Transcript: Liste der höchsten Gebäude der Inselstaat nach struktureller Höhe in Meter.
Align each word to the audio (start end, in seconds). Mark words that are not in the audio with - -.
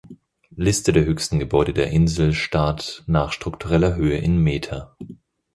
Liste 0.55 0.93
der 0.93 1.05
höchsten 1.05 1.37
Gebäude 1.37 1.73
der 1.75 1.91
Inselstaat 1.91 3.03
nach 3.05 3.31
struktureller 3.31 3.93
Höhe 3.93 4.17
in 4.17 4.37
Meter. 4.39 4.95